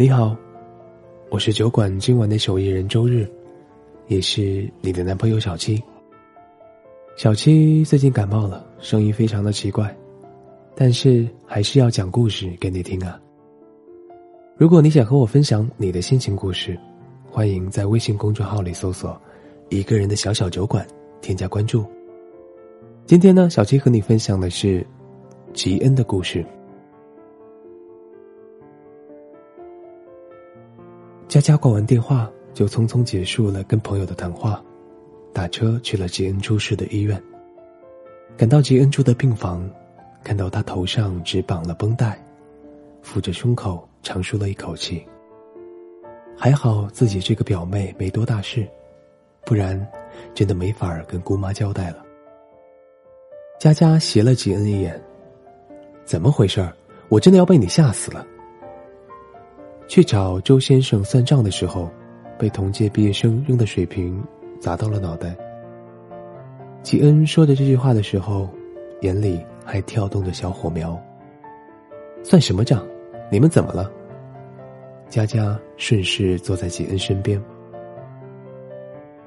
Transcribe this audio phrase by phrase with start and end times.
[0.00, 0.34] 你好，
[1.28, 3.28] 我是酒馆今晚的手艺人周日，
[4.06, 5.78] 也是你的男朋友小七。
[7.18, 9.94] 小七最近感冒了，声音非常的奇怪，
[10.74, 13.20] 但是还是要讲故事给你听啊。
[14.56, 16.80] 如果你想和我分享你的心情故事，
[17.30, 19.20] 欢迎在微信公众号里搜索
[19.68, 20.82] “一个人的小小酒馆”，
[21.20, 21.84] 添加关注。
[23.04, 24.82] 今天呢，小七和你分享的是
[25.52, 26.42] 吉恩的故事。
[31.40, 34.62] 佳佳挂完电话，就匆匆结束了跟朋友的谈话，
[35.32, 37.18] 打车去了吉恩出事的医院。
[38.36, 39.66] 赶到吉恩住的病房，
[40.22, 42.22] 看到他头上只绑了绷带，
[43.00, 45.02] 扶着胸口，长舒了一口气。
[46.36, 48.68] 还好自己这个表妹没多大事，
[49.46, 49.74] 不然
[50.34, 52.04] 真的没法跟姑妈交代了。
[53.58, 55.02] 佳佳斜了吉恩一眼
[56.04, 56.70] ：“怎么回事
[57.08, 58.26] 我真的要被你吓死了。”
[59.90, 61.90] 去找周先生算账的时候，
[62.38, 64.22] 被同届毕业生扔的水瓶
[64.60, 65.36] 砸到了脑袋。
[66.80, 68.48] 吉恩说着这句话的时候，
[69.00, 70.96] 眼里还跳动着小火苗。
[72.22, 72.86] 算什么账？
[73.32, 73.90] 你们怎么了？
[75.08, 77.42] 佳佳顺势坐在吉恩身边。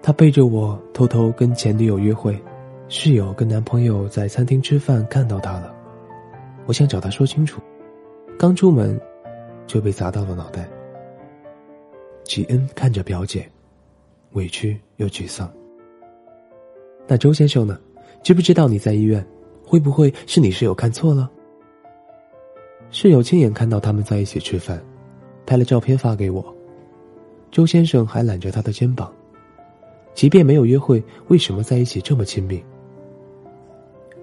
[0.00, 2.40] 他背着我偷偷跟前女友约会，
[2.88, 5.74] 室友跟男朋友在餐厅吃饭看到他了，
[6.66, 7.60] 我想找他说清楚。
[8.38, 8.96] 刚出门。
[9.66, 10.68] 就被砸到了脑袋。
[12.24, 13.48] 吉恩看着表姐，
[14.32, 15.52] 委屈又沮丧。
[17.06, 17.78] 那周先生呢？
[18.22, 19.24] 知不知道你在医院？
[19.62, 21.30] 会不会是你室友看错了？
[22.90, 24.82] 室友亲眼看到他们在一起吃饭，
[25.44, 26.54] 拍了照片发给我。
[27.50, 29.12] 周先生还揽着他的肩膀，
[30.14, 32.62] 即便没有约会，为什么在一起这么亲密？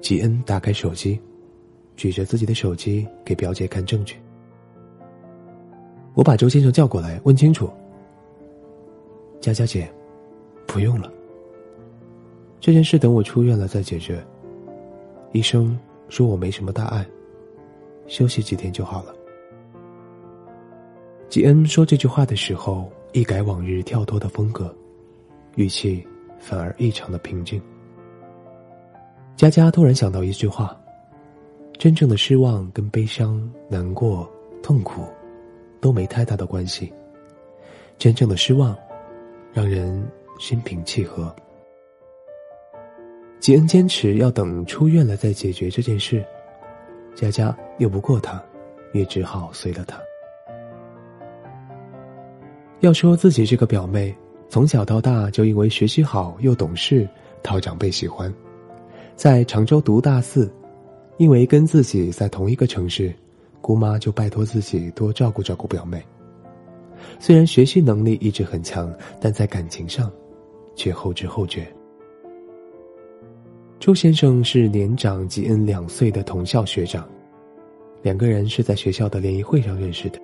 [0.00, 1.20] 吉恩打开手机，
[1.96, 4.16] 举着自己的手机给表姐看证据。
[6.18, 7.70] 我把周先生叫过来，问清楚。
[9.40, 9.88] 佳佳姐，
[10.66, 11.08] 不用了。
[12.58, 14.20] 这件事等我出院了再解决。
[15.30, 17.06] 医生说我没什么大碍，
[18.08, 19.14] 休息几天就好了。
[21.28, 24.74] 吉恩说这句话的时候，一改往日跳脱的风格，
[25.54, 26.04] 语气
[26.40, 27.62] 反而异常的平静。
[29.36, 30.76] 佳佳突然想到一句话：
[31.78, 34.28] 真正的失望跟悲伤、难过、
[34.64, 35.04] 痛苦。
[35.80, 36.92] 都没太大的关系。
[37.98, 38.76] 真正的失望，
[39.52, 40.06] 让人
[40.38, 41.34] 心平气和。
[43.40, 46.24] 吉恩坚持要等出院了再解决这件事，
[47.14, 48.42] 佳佳拗不过他，
[48.92, 50.00] 也只好随了他。
[52.80, 54.14] 要说自己这个表妹，
[54.48, 57.08] 从小到大就因为学习好又懂事，
[57.42, 58.32] 讨长辈喜欢，
[59.16, 60.52] 在常州读大四，
[61.16, 63.12] 因为跟自己在同一个城市。
[63.60, 66.02] 姑妈就拜托自己多照顾照顾表妹。
[67.18, 70.10] 虽然学习能力一直很强，但在感情上，
[70.74, 71.66] 却后知后觉。
[73.78, 77.08] 周先生是年长吉恩两岁的同校学长，
[78.02, 80.18] 两个人是在学校的联谊会上认识的。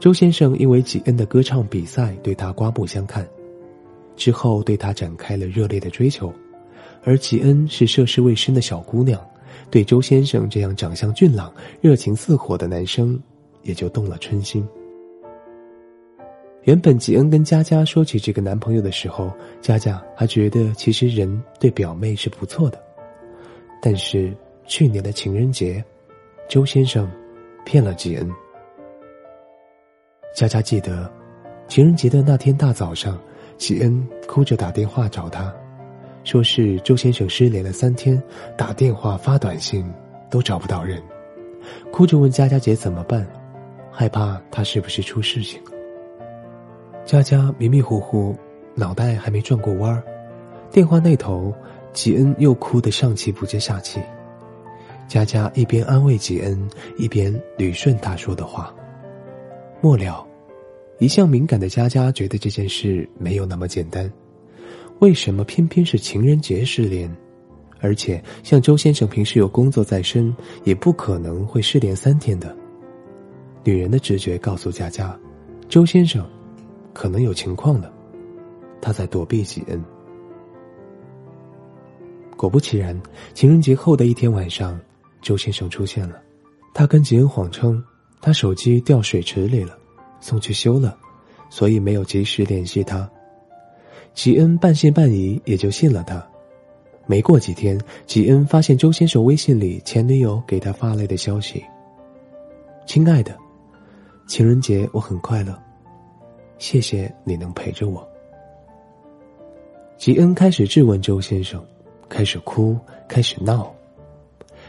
[0.00, 3.26] 周先生因为吉恩的歌唱比赛对他刮目相看，
[4.16, 6.32] 之后对他展开了热烈的追求，
[7.04, 9.20] 而吉恩是涉世未深的小姑娘。
[9.70, 13.20] 对周先生这样长相俊朗、热情似火的男生，
[13.62, 14.66] 也就动了春心。
[16.62, 22.82] 原本吉恩跟佳佳说起这个男朋友的时候，佳佳还觉得其实人对表妹是不错的。
[23.80, 24.34] 但是
[24.66, 25.82] 去年的情人节，
[26.48, 27.10] 周先生
[27.64, 28.30] 骗了吉恩。
[30.34, 31.10] 佳佳记得，
[31.68, 33.18] 情人节的那天大早上，
[33.56, 35.54] 吉恩哭着打电话找他。
[36.28, 38.22] 说是周先生失联了三天，
[38.54, 39.82] 打电话发短信
[40.30, 41.02] 都找不到人，
[41.90, 43.26] 哭着问佳佳姐怎么办，
[43.90, 45.70] 害怕他是不是出事情了。
[47.06, 48.36] 佳佳迷迷糊糊，
[48.74, 50.02] 脑袋还没转过弯儿，
[50.70, 51.50] 电话那头，
[51.94, 53.98] 吉恩又哭得上气不接下气。
[55.08, 56.68] 佳佳一边安慰吉恩，
[56.98, 58.70] 一边捋顺他说的话。
[59.80, 60.26] 末了，
[60.98, 64.12] 一向敏感的佳佳觉得这件事没有那么简单。
[65.00, 67.14] 为什么偏偏是情人节失联？
[67.80, 70.34] 而且像周先生平时有工作在身，
[70.64, 72.56] 也不可能会失联三天的。
[73.62, 75.16] 女人的直觉告诉佳佳，
[75.68, 76.28] 周先生
[76.92, 77.92] 可能有情况了，
[78.80, 79.80] 他在躲避吉恩。
[82.36, 83.00] 果不其然，
[83.34, 84.78] 情人节后的一天晚上，
[85.22, 86.20] 周先生出现了。
[86.74, 87.82] 他跟吉恩谎称，
[88.20, 89.78] 他手机掉水池里了，
[90.20, 90.96] 送去修了，
[91.50, 93.08] 所以没有及时联系他。
[94.14, 96.24] 吉恩半信半疑，也就信了他。
[97.06, 101.64] 没过几天，吉恩发现周先生微信里前女友给他发来的消息
[102.86, 103.34] ：“亲爱的，
[104.26, 105.58] 情人节我很快乐，
[106.58, 108.06] 谢谢你能陪着我。
[109.96, 111.64] 吉恩开始质问周先生，
[112.08, 112.76] 开始哭，
[113.08, 113.74] 开始闹。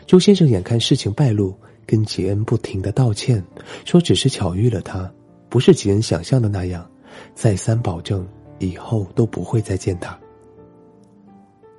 [0.05, 1.53] 周先生眼看事情败露，
[1.85, 3.43] 跟吉恩不停的道歉，
[3.83, 5.11] 说只是巧遇了他，
[5.49, 6.89] 不是吉恩想象的那样，
[7.35, 8.25] 再三保证
[8.59, 10.17] 以后都不会再见他。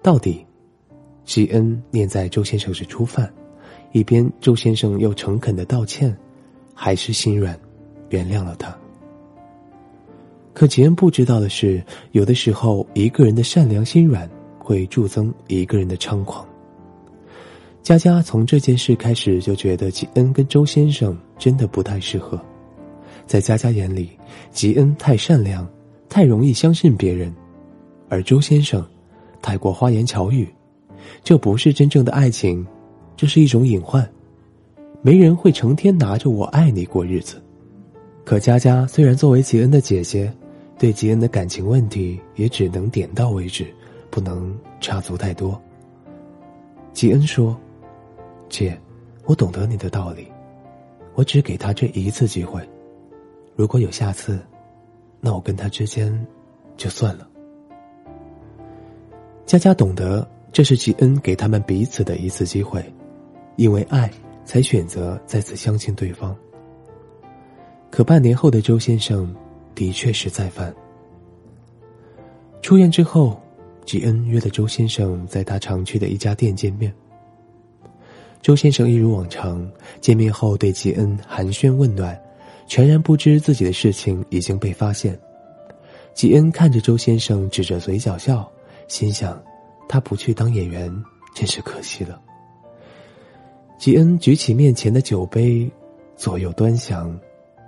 [0.03, 0.45] 到底，
[1.25, 3.33] 吉恩念在周先生是初犯，
[3.93, 6.17] 一边周先生又诚恳的道歉，
[6.75, 7.59] 还是心软，
[8.09, 8.77] 原谅了他。
[10.53, 11.83] 可吉恩不知道的是，
[12.13, 14.29] 有的时候一个人的善良心软，
[14.59, 16.47] 会助增一个人的猖狂。
[17.83, 22.39] 佳佳从这件事开始就觉得吉恩跟周先生真的不太适合，
[23.27, 24.11] 在佳佳眼里，
[24.51, 25.67] 吉恩太善良，
[26.11, 27.35] 太容易相信别人，
[28.11, 28.87] 而周先生
[29.41, 30.47] 太过花言巧语，
[31.25, 32.67] 这不是真正的爱情，
[33.17, 34.07] 这是一种隐患。
[35.01, 37.43] 没人会成天拿着“我爱你”过日子。
[38.25, 40.31] 可佳佳虽然作为吉恩的姐姐。
[40.81, 43.67] 对吉恩的感情问题也只能点到为止，
[44.09, 45.61] 不能插足太多。
[46.95, 47.55] 吉恩说
[48.49, 48.81] ：“姐，
[49.27, 50.27] 我懂得你的道理，
[51.15, 52.67] 我只给他这一次机会，
[53.55, 54.41] 如果有下次，
[55.21, 56.27] 那我跟他之间
[56.77, 57.29] 就算了。”
[59.47, 62.85] 佳佳懂得这是吉恩给他们彼此的一次机会，
[63.57, 64.11] 因为爱
[64.45, 66.37] 才选择再次相信对方。
[67.91, 69.35] 可半年后的周先生。
[69.73, 70.75] 的确是再犯。
[72.61, 73.41] 出院之后，
[73.87, 76.93] 吉恩约了周先生在他常去的一家店见面。
[78.43, 79.67] 周先生一如往常，
[79.99, 82.21] 见面后对吉恩寒暄问暖，
[82.71, 85.19] 全然不知自己的事情已经被发现。
[86.15, 88.49] 吉恩看着周先生，指着嘴角笑，
[88.87, 89.43] 心想：
[89.89, 90.89] 他不去当演员，
[91.35, 92.23] 真是可惜了。
[93.77, 95.69] 吉恩举起面前的酒杯，
[96.15, 97.19] 左右端详，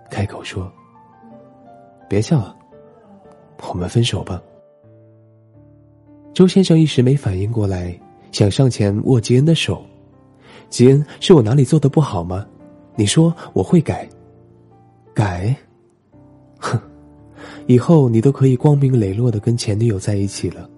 [0.09, 0.73] 开口说。
[2.09, 2.57] 别笑了，
[3.71, 4.41] 我们分手吧。
[6.33, 7.93] 周先生一时没反应过来，
[8.31, 9.85] 想上前握吉恩的手。
[10.71, 12.47] 吉恩，是我哪里做的不好吗？
[12.95, 14.09] 你说我会改，
[15.15, 15.55] 改？
[16.59, 16.81] 哼，
[17.67, 20.69] 以后你都可以光明磊落的跟前女友在一起了，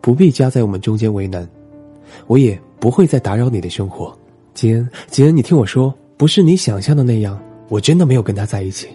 [0.00, 1.48] 不必夹在我们中间为难。
[2.26, 4.16] 我也不会再打扰你的生活。
[4.54, 8.88] 吉恩，吉恩，你听我说，不是你想象的那样，我真的没有跟他在一起。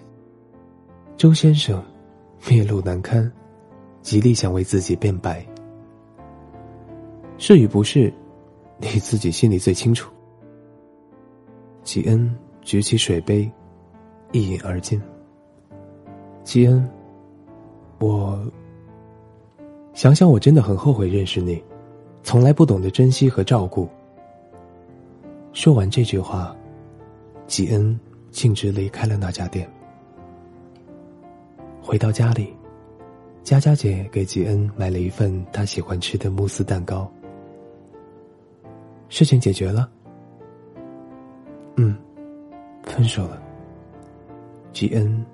[1.18, 1.84] 周先生
[2.48, 3.32] 面露难堪，
[4.02, 5.46] 极力想为自己辩白。
[7.38, 8.12] 是与不是，
[8.80, 10.12] 你自己心里最清楚。
[11.84, 13.52] 吉恩举起水杯，
[14.32, 15.02] 一饮而尽。
[16.44, 16.90] 吉恩，
[18.00, 18.40] 我
[19.94, 21.62] 想想，我真的很后悔认识你，
[22.24, 23.88] 从来不懂得珍惜和照顾。
[25.54, 26.56] 说完这句话，
[27.46, 28.00] 吉恩
[28.30, 29.70] 径直离开了那家店。
[31.82, 32.56] 回到家里，
[33.44, 37.12] 佳佳姐给吉恩买了一份他喜欢吃的慕斯蛋糕。
[39.10, 39.90] 事情解决了，
[41.76, 41.98] 嗯，
[42.84, 43.41] 分手了。
[44.74, 45.26] 吉恩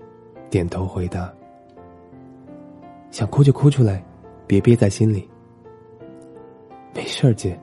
[0.49, 1.33] 点头回答
[3.11, 4.03] ：“想哭就哭出来，
[4.45, 5.29] 别憋在心里。”
[6.93, 7.59] 没事儿，姐，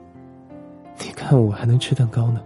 [0.99, 2.43] 你看我还能吃蛋糕呢。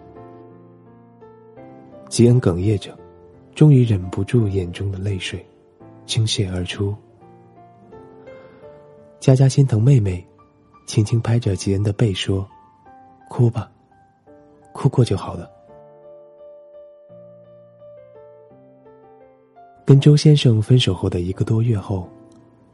[2.07, 2.97] 吉恩哽咽着，
[3.53, 5.45] 终于忍不住眼中的泪水。
[6.05, 6.95] 倾泻而出。
[9.19, 10.27] 佳佳心疼妹妹，
[10.87, 12.49] 轻轻拍着吉恩的背说
[13.29, 13.71] ：“哭吧，
[14.73, 15.47] 哭过就好了。”
[19.89, 22.07] 跟周先生分手后的一个多月后，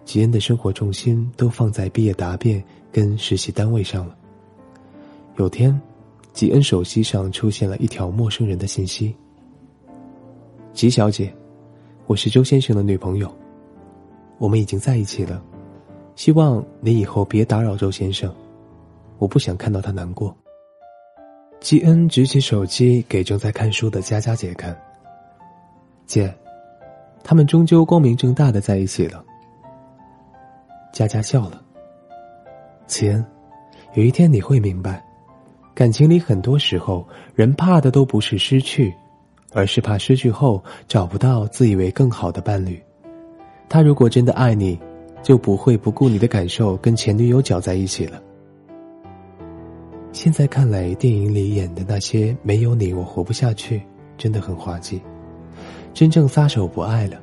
[0.03, 4.13] 吉恩的生活重心都放在毕业答辩跟实习单位上了。
[5.37, 5.81] 有天，
[6.33, 9.15] 吉恩手机上出现了一条陌生人的信息
[10.75, 11.33] ：“吉小姐。”
[12.05, 13.33] 我是周先生的女朋友，
[14.37, 15.41] 我们已经在一起了。
[16.17, 18.29] 希望你以后别打扰周先生，
[19.19, 20.35] 我不想看到他难过。
[21.61, 24.77] 吉恩举起手机给正在看书的佳佳姐看。
[26.05, 26.37] 姐，
[27.25, 29.21] 他们终究光明正大的在一起了。
[30.93, 31.61] 佳佳笑了。
[32.85, 33.25] 吉恩，
[33.95, 35.03] 有一天你会明白，
[35.73, 38.93] 感情里很多时候，人怕的都不是失去。
[39.53, 42.77] 而是怕失去后找不到自以为更好的伴侣。
[43.69, 44.77] 他如果真的爱你，
[45.23, 48.21] 就不会不顾你的感受跟前女友搅在一起了。
[50.11, 53.81] 现在看来，电影里演的那些“没有你我活不下去”
[54.19, 55.01] 真的很滑稽。
[55.95, 57.17] 真正撒手不爱了，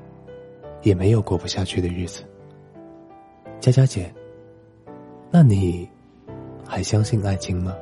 [0.81, 2.25] 也没有过不下去的日子。
[3.61, 4.11] 佳佳姐，
[5.31, 5.87] 那你
[6.67, 7.77] 还相信爱情吗？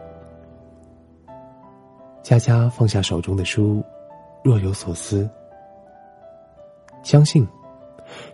[2.25, 3.81] 佳佳放下手中的书。
[4.43, 5.29] 若有所思，
[7.03, 7.47] 相信，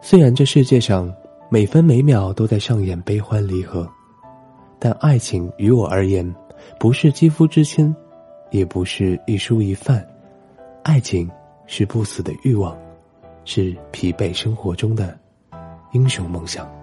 [0.01, 1.13] 虽然这世界上
[1.51, 3.87] 每分每秒都在上演悲欢离合，
[4.79, 6.35] 但爱情于我而言，
[6.79, 7.95] 不是肌肤之亲，
[8.51, 10.07] 也不是一蔬一饭，
[10.85, 11.29] 爱情
[11.67, 12.77] 是不死的欲望，
[13.45, 15.19] 是疲惫生活中的
[15.93, 16.76] 英雄梦想。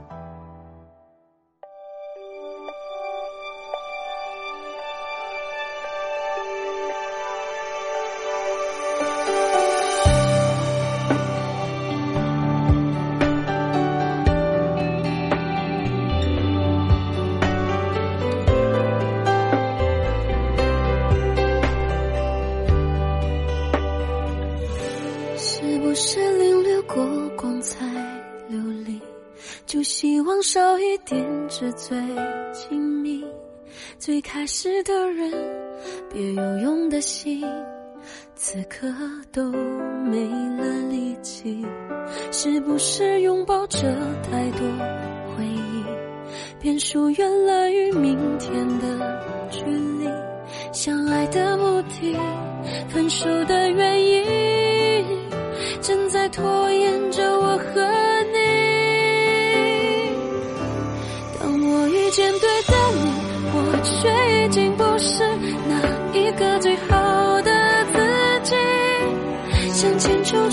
[27.74, 27.86] 太
[28.48, 29.00] 流离，
[29.66, 31.98] 就希望少一点纸醉
[32.52, 33.24] 金迷，
[33.98, 35.32] 最开始的人，
[36.12, 37.44] 别有用的心，
[38.36, 38.88] 此刻
[39.32, 40.26] 都没
[40.58, 41.66] 了力气。
[42.32, 43.80] 是不是拥抱着
[44.22, 44.68] 太多
[45.36, 45.84] 回忆，
[46.60, 50.08] 便疏远了与明天的距离？
[50.72, 52.16] 相爱的目的，
[52.90, 55.06] 分手的原因，
[55.82, 56.63] 正在拖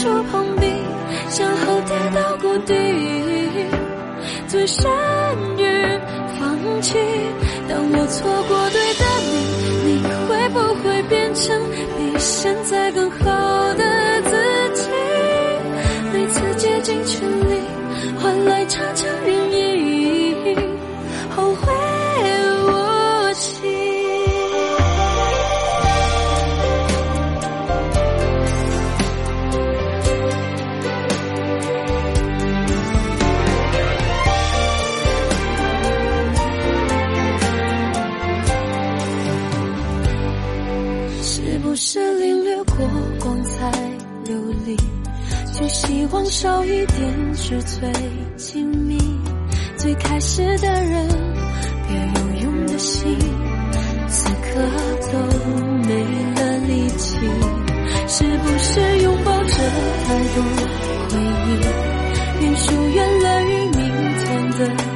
[0.00, 0.62] 触碰你，
[1.28, 2.74] 向后跌到谷底，
[4.48, 4.90] 最善
[5.58, 5.62] 于
[6.38, 6.96] 放弃。
[7.68, 9.34] 当我错过对的你，
[9.84, 11.54] 你会不会变成
[11.98, 13.59] 比现在更好
[41.42, 42.76] 是不是领略过
[43.18, 43.70] 光彩
[44.26, 44.76] 流离，
[45.54, 47.90] 就希望少一点纸醉
[48.36, 48.98] 金迷，
[49.76, 51.08] 最开始的人，
[51.88, 53.16] 别有用的心，
[54.08, 54.60] 此刻
[55.10, 55.18] 都
[55.88, 55.94] 没
[56.36, 57.16] 了力气。
[58.06, 59.54] 是不是拥抱着
[60.04, 60.44] 太多
[61.08, 61.16] 回
[61.46, 61.48] 忆，
[62.38, 63.80] 便疏远了与明
[64.18, 64.89] 天的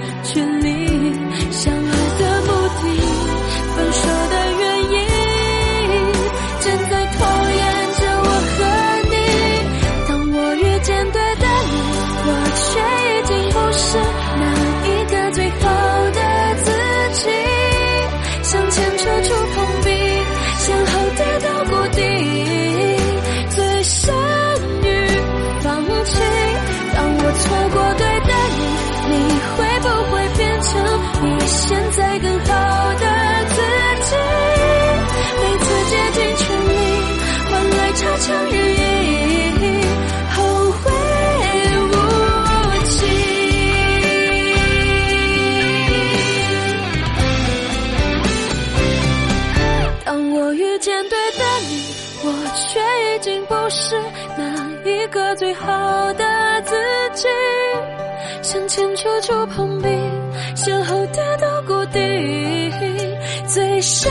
[55.61, 56.25] 好的
[56.63, 56.75] 自
[57.15, 57.29] 己，
[58.43, 59.89] 向前处处碰壁，
[60.55, 62.01] 向后跌到谷底，
[63.47, 64.11] 最深。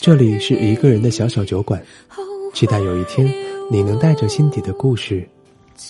[0.00, 1.82] 这里是一个人的小小酒馆，
[2.54, 3.26] 期待有一天
[3.70, 5.28] 你能带着心底的故事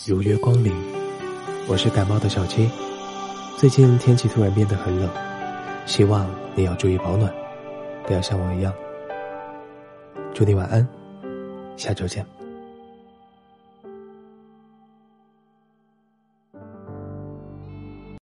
[0.07, 0.73] 如约光临。
[1.69, 2.71] 我是感冒的小七，
[3.59, 5.11] 最近天气突然变得很冷，
[5.85, 7.33] 希望你要注意保暖，
[8.07, 8.73] 不要像我一样。
[10.33, 10.87] 祝你晚安，
[11.77, 12.36] 下周见。